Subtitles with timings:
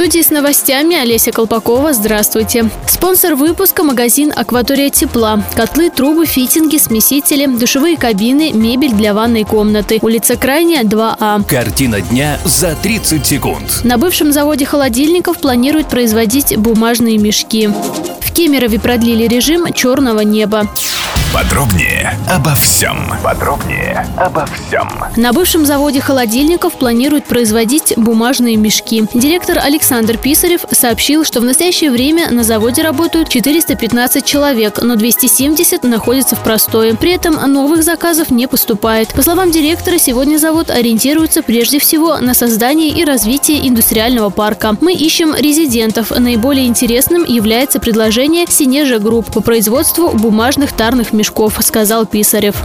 [0.00, 1.92] Студии с новостями Олеся Колпакова.
[1.92, 2.70] Здравствуйте.
[2.88, 5.44] Спонсор выпуска– магазин «Акватория тепла».
[5.54, 9.98] Котлы, трубы, фитинги, смесители, душевые кабины, мебель для ванной комнаты.
[10.00, 11.44] Улица Крайняя, 2А.
[11.46, 13.84] Картина дня за 30 секунд.
[13.84, 17.68] На бывшем заводе холодильников планируют производить бумажные мешки.
[18.22, 20.66] В Кемерове продлили режим черного неба.
[21.32, 22.96] Подробнее обо всем.
[23.22, 24.88] Подробнее обо всем.
[25.16, 29.04] На бывшем заводе холодильников планируют производить бумажные мешки.
[29.14, 35.84] Директор Александр Писарев сообщил, что в настоящее время на заводе работают 415 человек, но 270
[35.84, 36.96] находятся в простое.
[36.96, 39.14] При этом новых заказов не поступает.
[39.14, 44.76] По словам директора, сегодня завод ориентируется прежде всего на создание и развитие индустриального парка.
[44.80, 46.10] Мы ищем резидентов.
[46.10, 51.19] Наиболее интересным является предложение Синежа Групп по производству бумажных тарных мешков,
[51.62, 52.56] сказал Писарев.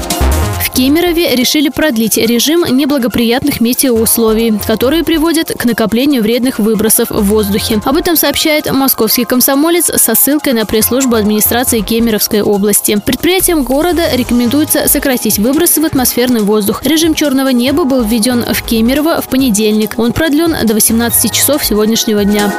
[0.76, 7.80] Кемерове решили продлить режим неблагоприятных метеоусловий, которые приводят к накоплению вредных выбросов в воздухе.
[7.86, 13.00] Об этом сообщает московский комсомолец со ссылкой на пресс-службу администрации Кемеровской области.
[13.06, 16.84] Предприятиям города рекомендуется сократить выбросы в атмосферный воздух.
[16.84, 19.94] Режим черного неба был введен в Кемерово в понедельник.
[19.96, 22.54] Он продлен до 18 часов сегодняшнего дня.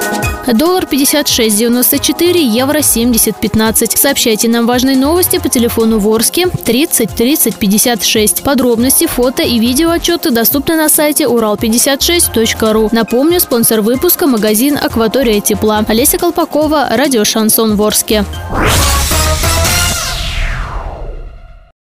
[0.55, 3.97] Доллар 56.94, евро 70.15.
[3.97, 7.58] Сообщайте нам важные новости по телефону Ворске 30 30
[8.07, 8.45] 56.
[8.45, 12.89] Подробности, фото и видео отчеты доступны на сайте урал56.ру.
[12.93, 15.85] Напомню, спонсор выпуска– магазин «Акватория тепла».
[15.89, 18.25] Олеся Колпакова, радио «Шансон Ворске».